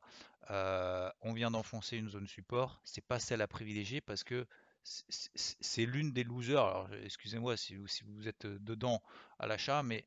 Euh, 0.50 1.10
on 1.21 1.33
vient 1.33 1.51
d'enfoncer 1.51 1.98
une 1.98 2.10
zone 2.10 2.27
support. 2.27 2.81
C'est 2.83 3.05
pas 3.05 3.19
celle 3.19 3.41
à 3.41 3.48
privilégier 3.48 4.01
parce 4.01 4.24
que 4.24 4.48
c'est 4.83 5.86
l'une 5.86 6.12
des 6.12 6.24
losers. 6.24 6.63
Alors 6.63 6.89
excusez-moi 7.03 7.55
si, 7.57 7.75
vous 7.75 8.27
êtes 8.27 8.48
dedans 8.48 9.01
à 9.39 9.45
l'achat, 9.45 9.83
mais 9.83 10.05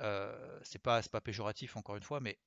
euh, 0.00 0.60
c'est 0.62 0.80
pas, 0.80 1.02
pas 1.02 1.20
péjoratif 1.20 1.76
encore 1.76 1.96
une 1.96 2.02
fois, 2.02 2.20
mais 2.20 2.38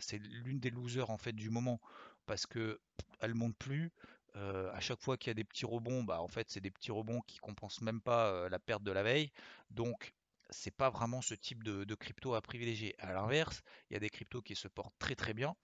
c'est 0.00 0.18
l'une 0.18 0.58
des 0.58 0.70
losers 0.70 1.10
en 1.10 1.18
fait 1.18 1.32
du 1.32 1.48
moment 1.48 1.80
parce 2.26 2.44
que 2.44 2.80
elle 3.20 3.34
monte 3.34 3.56
plus. 3.56 3.92
à 4.34 4.80
chaque 4.80 5.00
fois 5.00 5.16
qu'il 5.16 5.30
y 5.30 5.32
a 5.32 5.34
des 5.34 5.44
petits 5.44 5.66
rebonds, 5.66 6.02
bah 6.02 6.20
en 6.20 6.26
fait 6.26 6.50
c'est 6.50 6.60
des 6.60 6.72
petits 6.72 6.90
rebonds 6.90 7.20
qui 7.20 7.38
compensent 7.38 7.82
même 7.82 8.00
pas 8.00 8.48
la 8.48 8.58
perte 8.58 8.82
de 8.82 8.90
la 8.90 9.04
veille. 9.04 9.30
Donc 9.70 10.12
c'est 10.50 10.74
pas 10.74 10.90
vraiment 10.90 11.22
ce 11.22 11.34
type 11.34 11.62
de, 11.64 11.94
crypto 11.94 12.34
à 12.34 12.42
privilégier. 12.42 12.94
À 12.98 13.12
l'inverse, 13.12 13.62
il 13.88 13.94
y 13.94 13.96
a 13.96 14.00
des 14.00 14.10
cryptos 14.10 14.42
qui 14.42 14.54
se 14.54 14.68
portent 14.68 14.94
très 14.98 15.14
très 15.14 15.34
bien. 15.34 15.54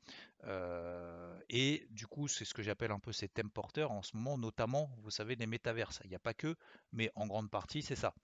et 1.49 1.87
du 1.91 2.07
coup, 2.07 2.29
c'est 2.29 2.45
ce 2.45 2.55
que 2.55 2.63
j'appelle 2.63 2.91
un 2.91 2.99
peu 2.99 3.13
ces 3.13 3.29
thèmes 3.29 3.51
porteurs 3.51 3.91
en 3.91 4.03
ce 4.03 4.17
moment, 4.17 4.39
notamment, 4.39 4.91
vous 4.99 5.11
savez, 5.11 5.37
des 5.37 5.47
métaverses. 5.47 6.01
Il 6.05 6.11
n'y 6.11 6.17
a 6.17 6.21
pas 6.21 6.35
que, 6.35 6.57
mais 6.93 7.11
en 7.15 7.27
grande 7.27 7.51
partie, 7.51 7.83
c'est 7.83 7.97
ça. 7.97 8.15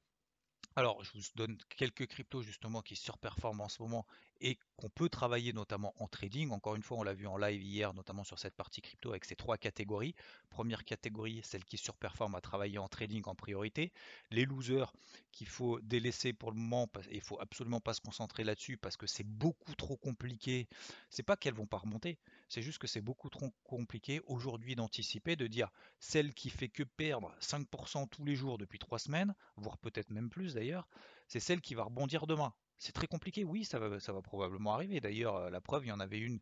Alors, 0.74 1.04
je 1.04 1.10
vous 1.12 1.22
donne 1.34 1.58
quelques 1.76 2.06
cryptos 2.06 2.42
justement 2.42 2.80
qui 2.80 2.96
surperforment 2.96 3.60
en 3.60 3.68
ce 3.68 3.82
moment 3.82 4.06
et 4.42 4.58
qu'on 4.76 4.90
peut 4.90 5.08
travailler 5.08 5.52
notamment 5.52 5.94
en 5.98 6.08
trading. 6.08 6.50
Encore 6.50 6.74
une 6.74 6.82
fois, 6.82 6.98
on 6.98 7.02
l'a 7.02 7.14
vu 7.14 7.26
en 7.26 7.36
live 7.36 7.62
hier, 7.62 7.94
notamment 7.94 8.24
sur 8.24 8.38
cette 8.38 8.54
partie 8.54 8.82
crypto 8.82 9.10
avec 9.10 9.24
ces 9.24 9.36
trois 9.36 9.56
catégories. 9.56 10.14
Première 10.50 10.84
catégorie, 10.84 11.40
celle 11.44 11.64
qui 11.64 11.78
surperforme 11.78 12.34
à 12.34 12.40
travailler 12.40 12.78
en 12.78 12.88
trading 12.88 13.22
en 13.26 13.34
priorité. 13.34 13.92
Les 14.30 14.44
losers 14.44 14.92
qu'il 15.30 15.46
faut 15.46 15.80
délaisser 15.80 16.32
pour 16.32 16.50
le 16.50 16.58
moment, 16.58 16.88
il 17.10 17.20
faut 17.20 17.40
absolument 17.40 17.80
pas 17.80 17.94
se 17.94 18.00
concentrer 18.00 18.44
là-dessus 18.44 18.76
parce 18.76 18.96
que 18.96 19.06
c'est 19.06 19.26
beaucoup 19.26 19.74
trop 19.76 19.96
compliqué. 19.96 20.68
C'est 21.10 21.22
pas 21.22 21.36
qu'elles 21.36 21.54
vont 21.54 21.66
pas 21.66 21.78
remonter, 21.78 22.18
c'est 22.48 22.62
juste 22.62 22.78
que 22.78 22.86
c'est 22.86 23.00
beaucoup 23.00 23.30
trop 23.30 23.52
compliqué 23.64 24.20
aujourd'hui 24.26 24.74
d'anticiper, 24.74 25.36
de 25.36 25.46
dire 25.46 25.70
celle 26.00 26.34
qui 26.34 26.50
fait 26.50 26.68
que 26.68 26.82
perdre 26.82 27.34
5% 27.40 28.08
tous 28.08 28.24
les 28.24 28.34
jours 28.34 28.58
depuis 28.58 28.78
trois 28.78 28.98
semaines, 28.98 29.34
voire 29.56 29.78
peut-être 29.78 30.10
même 30.10 30.28
plus 30.28 30.54
d'ailleurs, 30.54 30.88
c'est 31.28 31.40
celle 31.40 31.60
qui 31.60 31.74
va 31.74 31.84
rebondir 31.84 32.26
demain. 32.26 32.52
C'est 32.82 32.90
très 32.90 33.06
compliqué, 33.06 33.44
oui, 33.44 33.64
ça 33.64 33.78
va, 33.78 34.22
probablement 34.22 34.74
arriver. 34.74 35.00
D'ailleurs, 35.00 35.36
euh, 35.36 35.50
la 35.50 35.60
preuve, 35.60 35.84
il 35.86 35.90
y 35.90 35.92
en 35.92 36.00
avait 36.00 36.18
une 36.18 36.40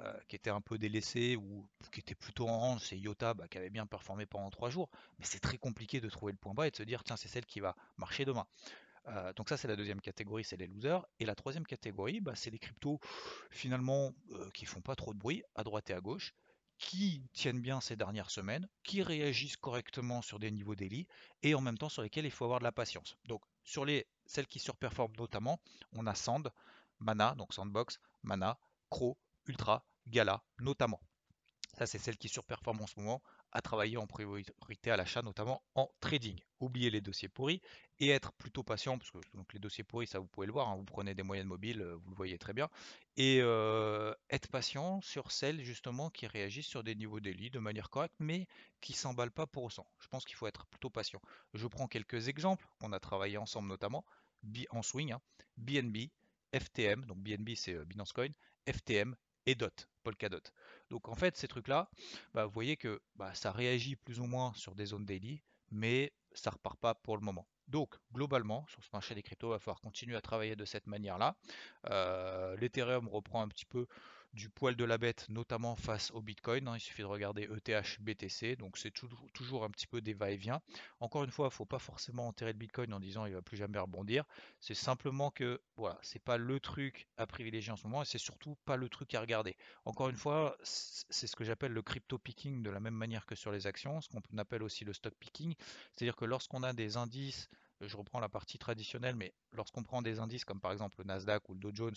euh, 0.00 0.18
qui 0.26 0.36
était 0.36 0.48
un 0.48 0.62
peu 0.62 0.78
délaissée 0.78 1.36
ou 1.36 1.68
qui 1.92 2.00
était 2.00 2.14
plutôt 2.14 2.48
en 2.48 2.58
range, 2.58 2.80
c'est 2.80 2.98
Iota 2.98 3.34
bah, 3.34 3.46
qui 3.46 3.58
avait 3.58 3.68
bien 3.68 3.84
performé 3.84 4.24
pendant 4.24 4.48
trois 4.48 4.70
jours. 4.70 4.88
Mais 5.18 5.26
c'est 5.26 5.38
très 5.38 5.58
compliqué 5.58 6.00
de 6.00 6.08
trouver 6.08 6.32
le 6.32 6.38
point 6.38 6.54
bas 6.54 6.66
et 6.66 6.70
de 6.70 6.76
se 6.76 6.82
dire, 6.82 7.04
tiens, 7.04 7.18
c'est 7.18 7.28
celle 7.28 7.44
qui 7.44 7.60
va 7.60 7.76
marcher 7.98 8.24
demain. 8.24 8.46
Euh, 9.08 9.34
donc 9.34 9.50
ça, 9.50 9.58
c'est 9.58 9.68
la 9.68 9.76
deuxième 9.76 10.00
catégorie, 10.00 10.44
c'est 10.44 10.56
les 10.56 10.66
losers. 10.66 11.04
Et 11.20 11.26
la 11.26 11.34
troisième 11.34 11.66
catégorie, 11.66 12.22
bah, 12.22 12.32
c'est 12.36 12.50
les 12.50 12.58
cryptos 12.58 12.98
finalement 13.50 14.14
qui 14.54 14.64
font 14.64 14.80
pas 14.80 14.96
trop 14.96 15.12
de 15.12 15.18
bruit 15.18 15.42
à 15.56 15.62
droite 15.62 15.90
et 15.90 15.92
à 15.92 16.00
gauche, 16.00 16.32
qui 16.78 17.22
tiennent 17.34 17.60
bien 17.60 17.82
ces 17.82 17.96
dernières 17.96 18.30
semaines, 18.30 18.66
qui 18.82 19.02
réagissent 19.02 19.58
correctement 19.58 20.22
sur 20.22 20.38
des 20.38 20.50
niveaux 20.50 20.74
daily 20.74 21.06
et 21.42 21.54
en 21.54 21.60
même 21.60 21.76
temps 21.76 21.90
sur 21.90 22.00
lesquels 22.00 22.24
il 22.24 22.30
faut 22.30 22.44
avoir 22.44 22.60
de 22.60 22.64
la 22.64 22.72
patience. 22.72 23.18
Donc 23.26 23.42
sur 23.62 23.84
les 23.84 24.06
celles 24.32 24.46
qui 24.46 24.58
surperforment 24.58 25.14
notamment, 25.18 25.60
on 25.92 26.06
a 26.06 26.14
Sand, 26.14 26.50
Mana, 27.00 27.34
donc 27.34 27.52
Sandbox, 27.52 28.00
Mana, 28.22 28.58
Crow, 28.88 29.18
Ultra, 29.46 29.84
Gala 30.06 30.42
notamment. 30.58 31.00
Ça, 31.76 31.86
c'est 31.86 31.98
celles 31.98 32.16
qui 32.16 32.28
surperforment 32.28 32.82
en 32.82 32.86
ce 32.86 32.98
moment 32.98 33.22
à 33.52 33.60
travailler 33.60 33.96
en 33.96 34.06
priorité 34.06 34.90
à 34.90 34.96
l'achat, 34.96 35.22
notamment 35.22 35.62
en 35.74 35.90
trading. 36.00 36.38
Oubliez 36.60 36.90
les 36.90 37.00
dossiers 37.00 37.28
pourris 37.28 37.60
et 37.98 38.08
être 38.08 38.32
plutôt 38.32 38.62
patient, 38.62 38.98
parce 38.98 39.10
que 39.10 39.18
donc 39.34 39.52
les 39.52 39.60
dossiers 39.60 39.84
pourris, 39.84 40.06
ça 40.06 40.18
vous 40.18 40.26
pouvez 40.26 40.46
le 40.46 40.52
voir, 40.52 40.68
hein, 40.68 40.76
vous 40.76 40.84
prenez 40.84 41.14
des 41.14 41.22
moyennes 41.22 41.46
mobiles, 41.46 41.82
euh, 41.82 41.96
vous 41.96 42.10
le 42.10 42.16
voyez 42.16 42.38
très 42.38 42.52
bien, 42.52 42.68
et 43.16 43.38
euh, 43.40 44.14
être 44.30 44.48
patient 44.48 45.00
sur 45.02 45.30
celles 45.30 45.62
justement 45.62 46.10
qui 46.10 46.26
réagissent 46.26 46.66
sur 46.66 46.82
des 46.82 46.94
niveaux 46.94 47.20
daily 47.20 47.50
de 47.50 47.58
manière 47.58 47.90
correcte, 47.90 48.14
mais 48.18 48.46
qui 48.80 48.94
s'emballent 48.94 49.30
pas 49.30 49.46
pour 49.46 49.64
autant. 49.64 49.86
Je 49.98 50.08
pense 50.08 50.24
qu'il 50.24 50.36
faut 50.36 50.46
être 50.46 50.66
plutôt 50.66 50.90
patient. 50.90 51.20
Je 51.54 51.66
prends 51.66 51.88
quelques 51.88 52.28
exemples 52.28 52.66
qu'on 52.80 52.92
a 52.92 53.00
travaillé 53.00 53.36
ensemble 53.38 53.68
notamment 53.68 54.04
en 54.70 54.82
swing, 54.82 55.14
BNB, 55.56 55.96
hein. 55.96 56.08
FTM, 56.58 57.04
donc 57.06 57.18
BNB 57.18 57.50
c'est 57.56 57.74
euh, 57.74 57.84
Binance 57.84 58.12
Coin, 58.12 58.28
FTM 58.66 59.16
et 59.46 59.54
DOT, 59.54 59.88
Polkadot. 60.02 60.42
Donc 60.90 61.08
en 61.08 61.14
fait, 61.14 61.36
ces 61.36 61.48
trucs-là, 61.48 61.88
bah, 62.34 62.46
vous 62.46 62.52
voyez 62.52 62.76
que 62.76 63.00
bah, 63.16 63.34
ça 63.34 63.52
réagit 63.52 63.96
plus 63.96 64.20
ou 64.20 64.26
moins 64.26 64.52
sur 64.54 64.74
des 64.74 64.86
zones 64.86 65.04
daily, 65.04 65.42
mais 65.70 66.12
ça 66.32 66.50
repart 66.50 66.78
pas 66.78 66.94
pour 66.94 67.16
le 67.16 67.22
moment. 67.22 67.46
Donc 67.68 67.96
globalement, 68.12 68.66
sur 68.68 68.82
ce 68.84 68.90
marché 68.92 69.14
des 69.14 69.22
cryptos, 69.22 69.48
il 69.48 69.52
va 69.52 69.58
falloir 69.58 69.80
continuer 69.80 70.16
à 70.16 70.20
travailler 70.20 70.56
de 70.56 70.64
cette 70.64 70.86
manière-là. 70.86 71.36
Euh, 71.86 72.56
L'Ethereum 72.56 73.08
reprend 73.08 73.42
un 73.42 73.48
petit 73.48 73.64
peu 73.64 73.86
du 74.32 74.48
poil 74.48 74.76
de 74.76 74.84
la 74.84 74.98
bête, 74.98 75.26
notamment 75.28 75.76
face 75.76 76.10
au 76.12 76.22
Bitcoin. 76.22 76.66
Hein. 76.68 76.76
Il 76.76 76.80
suffit 76.80 77.02
de 77.02 77.06
regarder 77.06 77.42
ETH, 77.42 78.00
BTC, 78.00 78.56
donc 78.56 78.78
c'est 78.78 78.90
toujours, 78.90 79.64
un 79.64 79.70
petit 79.70 79.86
peu 79.86 80.00
des 80.00 80.14
va-et-vient. 80.14 80.60
Encore 81.00 81.24
une 81.24 81.30
fois, 81.30 81.46
il 81.46 81.48
ne 81.48 81.54
faut 81.54 81.64
pas 81.64 81.78
forcément 81.78 82.28
enterrer 82.28 82.52
le 82.52 82.58
Bitcoin 82.58 82.92
en 82.94 83.00
disant 83.00 83.26
il 83.26 83.34
va 83.34 83.42
plus 83.42 83.56
jamais 83.56 83.78
rebondir. 83.78 84.24
C'est 84.60 84.74
simplement 84.74 85.30
que 85.30 85.60
voilà, 85.76 85.98
c'est 86.02 86.22
pas 86.22 86.38
le 86.38 86.60
truc 86.60 87.08
à 87.16 87.26
privilégier 87.26 87.72
en 87.72 87.76
ce 87.76 87.84
moment 87.86 88.02
et 88.02 88.06
c'est 88.06 88.18
surtout 88.18 88.56
pas 88.64 88.76
le 88.76 88.88
truc 88.88 89.14
à 89.14 89.20
regarder. 89.20 89.56
Encore 89.84 90.08
une 90.08 90.16
fois, 90.16 90.56
c'est 90.62 91.26
ce 91.26 91.36
que 91.36 91.44
j'appelle 91.44 91.72
le 91.72 91.82
crypto 91.82 92.18
picking 92.18 92.62
de 92.62 92.70
la 92.70 92.80
même 92.80 92.94
manière 92.94 93.26
que 93.26 93.34
sur 93.34 93.52
les 93.52 93.66
actions, 93.66 94.00
ce 94.00 94.08
qu'on 94.08 94.38
appelle 94.38 94.62
aussi 94.62 94.84
le 94.84 94.92
stock 94.92 95.14
picking, 95.14 95.54
c'est-à-dire 95.92 96.16
que 96.16 96.24
lorsqu'on 96.24 96.62
a 96.62 96.72
des 96.72 96.96
indices 96.96 97.48
je 97.88 97.96
reprends 97.96 98.20
la 98.20 98.28
partie 98.28 98.58
traditionnelle, 98.58 99.16
mais 99.16 99.32
lorsqu'on 99.52 99.82
prend 99.82 100.02
des 100.02 100.18
indices 100.18 100.44
comme 100.44 100.60
par 100.60 100.72
exemple 100.72 100.98
le 100.98 101.04
Nasdaq 101.04 101.48
ou 101.48 101.54
le 101.54 101.60
Dow 101.60 101.70
Jones, 101.74 101.96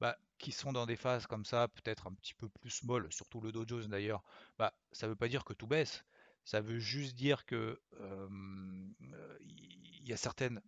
bah, 0.00 0.16
qui 0.38 0.52
sont 0.52 0.72
dans 0.72 0.86
des 0.86 0.96
phases 0.96 1.26
comme 1.26 1.44
ça, 1.44 1.68
peut-être 1.68 2.06
un 2.06 2.12
petit 2.12 2.34
peu 2.34 2.48
plus 2.48 2.70
small, 2.70 3.06
surtout 3.12 3.40
le 3.40 3.52
Dow 3.52 3.64
Jones 3.66 3.86
d'ailleurs, 3.86 4.22
bah, 4.58 4.74
ça 4.92 5.06
ne 5.06 5.10
veut 5.10 5.16
pas 5.16 5.28
dire 5.28 5.44
que 5.44 5.52
tout 5.52 5.66
baisse. 5.66 6.04
Ça 6.44 6.60
veut 6.60 6.78
juste 6.78 7.14
dire 7.14 7.46
que 7.46 7.80
il 9.40 10.08
y 10.08 10.12
a 10.12 10.16
certaines 10.16 10.60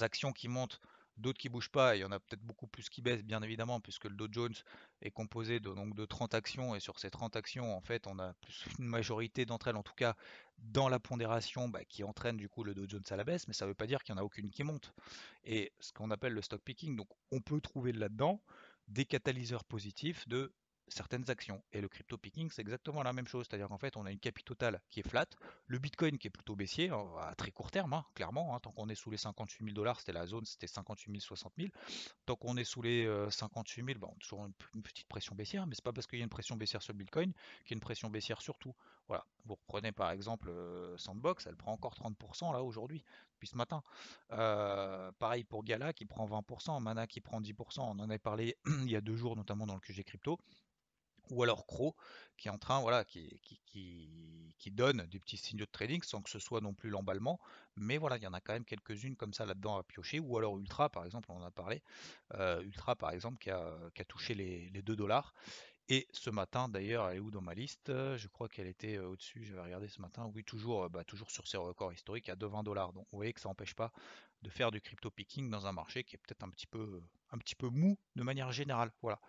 actions 0.00 0.32
qui 0.32 0.48
montent 0.48 0.80
d'autres 1.20 1.38
qui 1.38 1.48
bougent 1.48 1.70
pas, 1.70 1.96
il 1.96 2.00
y 2.00 2.04
en 2.04 2.12
a 2.12 2.18
peut-être 2.18 2.42
beaucoup 2.42 2.66
plus 2.66 2.88
qui 2.88 3.02
baissent, 3.02 3.22
bien 3.24 3.42
évidemment, 3.42 3.80
puisque 3.80 4.04
le 4.06 4.16
Dow 4.16 4.28
Jones 4.30 4.54
est 5.02 5.10
composé 5.10 5.60
de, 5.60 5.72
donc, 5.72 5.94
de 5.94 6.04
30 6.04 6.34
actions, 6.34 6.74
et 6.74 6.80
sur 6.80 6.98
ces 6.98 7.10
30 7.10 7.36
actions, 7.36 7.76
en 7.76 7.80
fait, 7.80 8.06
on 8.06 8.18
a 8.18 8.32
plus 8.34 8.64
une 8.78 8.86
majorité 8.86 9.46
d'entre 9.46 9.68
elles, 9.68 9.76
en 9.76 9.82
tout 9.82 9.94
cas, 9.94 10.16
dans 10.58 10.88
la 10.88 10.98
pondération, 10.98 11.68
bah, 11.68 11.84
qui 11.84 12.04
entraîne 12.04 12.36
du 12.36 12.48
coup 12.48 12.64
le 12.64 12.74
Dow 12.74 12.86
Jones 12.88 13.04
à 13.10 13.16
la 13.16 13.24
baisse, 13.24 13.48
mais 13.48 13.54
ça 13.54 13.64
ne 13.64 13.70
veut 13.70 13.74
pas 13.74 13.86
dire 13.86 14.02
qu'il 14.02 14.14
n'y 14.14 14.20
en 14.20 14.22
a 14.22 14.24
aucune 14.24 14.50
qui 14.50 14.64
monte. 14.64 14.92
Et 15.44 15.72
ce 15.80 15.92
qu'on 15.92 16.10
appelle 16.10 16.32
le 16.32 16.42
stock 16.42 16.62
picking, 16.62 16.96
donc 16.96 17.08
on 17.30 17.40
peut 17.40 17.60
trouver 17.60 17.92
là-dedans 17.92 18.42
des 18.88 19.04
catalyseurs 19.04 19.64
positifs 19.64 20.26
de 20.28 20.52
certaines 20.92 21.30
actions. 21.30 21.62
Et 21.72 21.80
le 21.80 21.88
crypto 21.88 22.16
picking, 22.18 22.50
c'est 22.50 22.62
exactement 22.62 23.02
la 23.02 23.12
même 23.12 23.28
chose. 23.28 23.46
C'est-à-dire 23.48 23.68
qu'en 23.68 23.78
fait, 23.78 23.96
on 23.96 24.06
a 24.06 24.10
une 24.10 24.18
capitale 24.18 24.40
totale 24.40 24.80
qui 24.90 25.00
est 25.00 25.08
flat, 25.08 25.26
le 25.66 25.78
Bitcoin 25.78 26.18
qui 26.18 26.26
est 26.26 26.30
plutôt 26.30 26.56
baissier, 26.56 26.90
hein, 26.90 27.06
à 27.20 27.34
très 27.34 27.50
court 27.50 27.70
terme, 27.70 27.92
hein, 27.92 28.04
clairement. 28.14 28.54
Hein, 28.54 28.60
tant 28.60 28.72
qu'on 28.72 28.88
est 28.88 28.94
sous 28.94 29.10
les 29.10 29.16
58 29.16 29.64
000 29.64 29.74
dollars, 29.74 30.00
c'était 30.00 30.12
la 30.12 30.26
zone, 30.26 30.44
c'était 30.44 30.66
58 30.66 31.10
000, 31.12 31.20
60 31.20 31.52
000. 31.58 31.68
Tant 32.26 32.36
qu'on 32.36 32.56
est 32.56 32.64
sous 32.64 32.82
les 32.82 33.08
58 33.30 33.84
000, 33.84 33.98
on 34.02 34.06
a 34.06 34.14
toujours 34.18 34.46
une, 34.46 34.82
petite 34.82 35.08
pression 35.08 35.34
baissière, 35.34 35.66
mais 35.66 35.74
c'est 35.74 35.84
pas 35.84 35.92
parce 35.92 36.06
qu'il 36.06 36.18
y 36.18 36.22
a 36.22 36.24
une 36.24 36.30
pression 36.30 36.56
baissière 36.56 36.82
sur 36.82 36.92
le 36.92 36.98
Bitcoin 36.98 37.32
qu'il 37.64 37.70
y 37.70 37.74
a 37.74 37.76
une 37.76 37.80
pression 37.80 38.10
baissière 38.10 38.40
sur 38.40 38.58
tout. 38.58 38.74
Voilà. 39.08 39.24
Vous 39.44 39.54
reprenez 39.54 39.92
par 39.92 40.10
exemple 40.10 40.48
euh, 40.48 40.96
Sandbox, 40.96 41.46
elle 41.46 41.56
prend 41.56 41.72
encore 41.72 41.94
30% 41.94 42.52
là 42.52 42.62
aujourd'hui, 42.62 43.04
depuis 43.34 43.48
ce 43.48 43.56
matin. 43.56 43.82
Euh, 44.32 45.10
pareil 45.18 45.44
pour 45.44 45.64
Gala 45.64 45.92
qui 45.92 46.04
prend 46.04 46.26
20%, 46.26 46.80
Mana 46.80 47.06
qui 47.06 47.20
prend 47.20 47.40
10%. 47.40 47.80
On 47.80 47.82
en 47.82 47.98
avait 47.98 48.18
parlé 48.18 48.56
il 48.66 48.90
y 48.90 48.96
a 48.96 49.00
deux 49.00 49.16
jours, 49.16 49.36
notamment 49.36 49.66
dans 49.66 49.74
le 49.74 49.80
QG 49.80 50.04
Crypto 50.04 50.38
ou 51.30 51.42
alors 51.42 51.66
Crow, 51.66 51.94
qui 52.36 52.48
est 52.48 52.50
en 52.50 52.58
train, 52.58 52.80
voilà, 52.80 53.04
qui, 53.04 53.40
donne 54.72 55.06
des 55.06 55.20
petits 55.20 55.36
signaux 55.36 55.66
de 55.66 55.70
trading 55.70 56.02
sans 56.02 56.22
que 56.22 56.30
ce 56.30 56.38
soit 56.38 56.60
non 56.60 56.74
plus 56.74 56.90
l'emballement. 56.90 57.40
Mais 57.76 57.98
voilà, 57.98 58.16
il 58.16 58.22
y 58.22 58.26
en 58.26 58.32
a 58.32 58.40
quand 58.40 58.52
même 58.52 58.64
quelques-unes 58.64 59.16
comme 59.16 59.32
ça 59.32 59.44
là-dedans 59.44 59.76
à 59.76 59.82
piocher. 59.82 60.20
Ou 60.20 60.38
alors 60.38 60.58
Ultra, 60.58 60.88
par 60.88 61.04
exemple, 61.04 61.30
on 61.30 61.36
en 61.36 61.42
a 61.42 61.50
parlé. 61.50 61.82
Euh, 62.34 62.62
Ultra, 62.62 62.96
par 62.96 63.10
exemple, 63.10 63.38
qui 63.38 63.50
a, 63.50 64.04
touché 64.08 64.34
les, 64.34 64.82
2 64.82 64.96
dollars. 64.96 65.34
Et 65.88 66.06
ce 66.12 66.30
matin, 66.30 66.68
d'ailleurs, 66.68 67.08
elle 67.08 67.16
est 67.16 67.20
où 67.20 67.32
dans 67.32 67.40
ma 67.40 67.52
liste? 67.52 67.88
Je 67.88 68.28
crois 68.28 68.48
qu'elle 68.48 68.68
était 68.68 68.96
euh, 68.96 69.08
au-dessus, 69.08 69.44
je 69.44 69.54
vais 69.54 69.60
regarder 69.60 69.88
ce 69.88 70.00
matin. 70.00 70.30
Oui, 70.32 70.44
toujours, 70.44 70.84
euh, 70.84 70.88
bah, 70.88 71.02
toujours 71.02 71.32
sur 71.32 71.48
ses 71.48 71.56
records 71.56 71.92
historiques 71.92 72.28
à 72.28 72.36
2,20 72.36 72.62
dollars. 72.62 72.92
Donc 72.92 73.06
vous 73.10 73.18
voyez 73.18 73.32
que 73.32 73.40
ça 73.40 73.48
n'empêche 73.48 73.74
pas 73.74 73.92
de 74.42 74.50
faire 74.50 74.70
du 74.70 74.80
crypto 74.80 75.10
picking 75.10 75.50
dans 75.50 75.66
un 75.66 75.72
marché 75.72 76.04
qui 76.04 76.14
est 76.14 76.18
peut-être 76.18 76.44
un 76.44 76.48
petit 76.48 76.68
peu 76.68 77.02
un 77.32 77.38
petit 77.38 77.56
peu 77.56 77.68
mou 77.68 77.98
de 78.14 78.22
manière 78.22 78.52
générale. 78.52 78.92
Voilà 79.02 79.20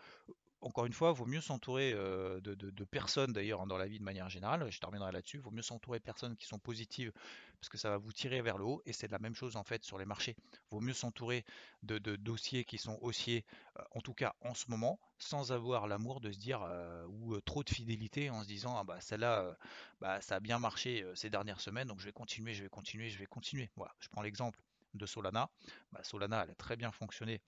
encore 0.61 0.85
une 0.85 0.93
fois, 0.93 1.11
vaut 1.11 1.25
mieux 1.25 1.41
s'entourer 1.41 1.93
de, 1.93 2.83
personnes 2.85 3.33
d'ailleurs 3.33 3.65
dans 3.67 3.77
la 3.77 3.87
vie 3.87 3.99
de 3.99 4.03
manière 4.03 4.29
générale, 4.29 4.69
je 4.69 4.79
terminerai 4.79 5.11
là-dessus, 5.11 5.37
vaut 5.37 5.51
mieux 5.51 5.61
s'entourer 5.61 5.99
de 5.99 6.03
personnes 6.03 6.35
qui 6.35 6.45
sont 6.45 6.59
positives 6.59 7.11
parce 7.59 7.69
que 7.69 7.77
ça 7.77 7.89
va 7.89 7.97
vous 7.97 8.11
tirer 8.11 8.41
vers 8.41 8.57
le 8.57 8.65
haut 8.65 8.81
et 8.85 8.93
c'est 8.93 9.09
la 9.11 9.19
même 9.19 9.35
chose 9.35 9.55
en 9.55 9.63
fait 9.63 9.83
sur 9.83 9.97
les 9.97 10.05
marchés. 10.05 10.35
Vaut 10.71 10.81
mieux 10.81 10.93
s'entourer 10.93 11.45
de, 11.83 11.97
dossiers 12.15 12.65
qui 12.65 12.77
sont 12.77 12.97
haussiers, 13.01 13.45
en 13.91 14.01
tout 14.01 14.13
cas 14.13 14.35
en 14.41 14.53
ce 14.53 14.69
moment, 14.69 14.99
sans 15.19 15.51
avoir 15.51 15.87
l'amour 15.87 16.21
de 16.21 16.31
se 16.31 16.39
dire 16.39 16.67
ou 17.07 17.39
trop 17.41 17.63
de 17.63 17.69
fidélité 17.69 18.29
en 18.29 18.43
se 18.43 18.47
disant 18.47 18.77
ah 18.77 18.83
bah 18.83 18.99
celle-là 18.99 19.55
bah, 19.99 20.21
ça 20.21 20.35
a 20.35 20.39
bien 20.39 20.59
marché 20.59 21.05
ces 21.15 21.29
dernières 21.29 21.61
semaines 21.61 21.87
donc 21.87 21.99
je 21.99 22.05
vais 22.05 22.11
continuer, 22.11 22.53
je 22.53 22.63
vais 22.63 22.69
continuer, 22.69 23.09
je 23.09 23.17
vais 23.17 23.25
continuer. 23.25 23.69
Je 23.99 24.09
prends 24.09 24.21
l'exemple 24.21 24.59
de 24.93 25.05
Solana. 25.05 25.49
Bah, 25.91 26.03
Solana 26.03 26.43
elle 26.43 26.51
a 26.51 26.55
très 26.55 26.75
bien 26.75 26.91
fonctionné 26.91 27.41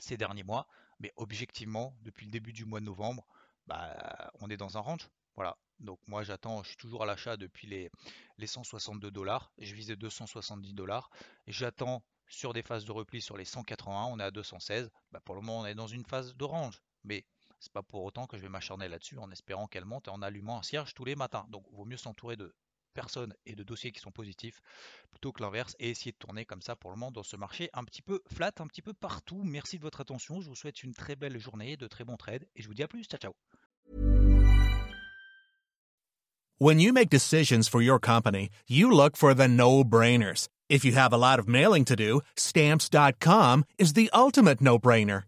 ces 0.00 0.16
derniers 0.16 0.44
mois. 0.44 0.66
Mais 1.00 1.12
objectivement, 1.16 1.94
depuis 2.02 2.26
le 2.26 2.32
début 2.32 2.52
du 2.52 2.64
mois 2.64 2.80
de 2.80 2.84
novembre, 2.84 3.26
bah, 3.66 4.30
on 4.40 4.50
est 4.50 4.56
dans 4.56 4.76
un 4.76 4.80
range. 4.80 5.08
Voilà. 5.36 5.56
Donc 5.78 6.00
moi 6.08 6.24
j'attends, 6.24 6.62
je 6.64 6.68
suis 6.70 6.76
toujours 6.76 7.04
à 7.04 7.06
l'achat 7.06 7.36
depuis 7.36 7.68
les, 7.68 7.90
les 8.38 8.46
162 8.46 9.10
dollars. 9.10 9.52
Je 9.58 9.74
visais 9.74 9.94
270 9.94 10.74
dollars. 10.74 11.10
J'attends 11.46 12.02
sur 12.28 12.52
des 12.52 12.62
phases 12.62 12.84
de 12.84 12.92
repli 12.92 13.22
sur 13.22 13.36
les 13.36 13.44
181, 13.44 14.06
on 14.06 14.18
est 14.18 14.24
à 14.24 14.30
216. 14.30 14.90
Bah, 15.12 15.20
pour 15.24 15.36
le 15.36 15.40
moment 15.40 15.60
on 15.60 15.66
est 15.66 15.76
dans 15.76 15.86
une 15.86 16.04
phase 16.04 16.34
de 16.34 16.44
range. 16.44 16.82
Mais 17.04 17.24
c'est 17.60 17.72
pas 17.72 17.82
pour 17.82 18.04
autant 18.04 18.26
que 18.26 18.36
je 18.36 18.42
vais 18.42 18.48
m'acharner 18.48 18.88
là-dessus 18.88 19.18
en 19.18 19.30
espérant 19.30 19.66
qu'elle 19.66 19.84
monte 19.84 20.08
et 20.08 20.10
en 20.10 20.22
allumant 20.22 20.58
un 20.58 20.62
cierge 20.62 20.94
tous 20.94 21.04
les 21.04 21.16
matins. 21.16 21.46
Donc, 21.48 21.66
vaut 21.72 21.84
mieux 21.84 21.96
s'entourer 21.96 22.36
de 22.36 22.54
personnes 22.98 23.32
et 23.46 23.54
de 23.54 23.62
dossiers 23.62 23.92
qui 23.92 24.00
sont 24.00 24.10
positifs 24.10 24.60
plutôt 25.12 25.30
que 25.30 25.40
l'inverse 25.40 25.76
et 25.78 25.90
essayer 25.90 26.10
de 26.10 26.16
tourner 26.16 26.44
comme 26.44 26.62
ça 26.62 26.74
pour 26.74 26.90
le 26.90 26.96
moment 26.96 27.12
dans 27.12 27.22
ce 27.22 27.36
marché 27.36 27.70
un 27.72 27.84
petit 27.84 28.02
peu 28.02 28.20
flat, 28.26 28.50
un 28.58 28.66
petit 28.66 28.82
peu 28.82 28.92
partout. 28.92 29.40
Merci 29.44 29.78
de 29.78 29.84
votre 29.84 30.00
attention. 30.00 30.40
Je 30.40 30.48
vous 30.48 30.56
souhaite 30.56 30.82
une 30.82 30.94
très 30.94 31.14
belle 31.14 31.38
journée, 31.38 31.76
de 31.76 31.86
très 31.86 32.02
bons 32.02 32.16
trades 32.16 32.44
et 32.56 32.62
je 32.62 32.66
vous 32.66 32.74
dis 32.74 32.82
à 32.82 32.88
plus. 32.88 33.04
Ciao, 33.04 33.20
ciao. 33.20 33.32
When 36.58 36.80
you 36.80 36.92
make 36.92 37.08
decisions 37.08 37.68
for 37.68 37.80
your 37.80 38.00
company, 38.00 38.48
you 38.66 38.90
look 38.90 39.16
for 39.16 39.32
the 39.32 39.46
no-brainers. 39.46 40.48
If 40.68 40.84
you 40.84 40.90
have 40.96 41.12
a 41.12 41.16
lot 41.16 41.38
of 41.38 41.46
mailing 41.46 41.84
to 41.84 41.94
do, 41.94 42.20
stamps.com 42.34 43.64
is 43.78 43.92
the 43.92 44.10
ultimate 44.12 44.60
no-brainer. 44.60 45.27